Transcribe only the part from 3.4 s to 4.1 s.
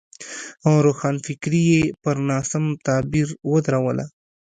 ودروله.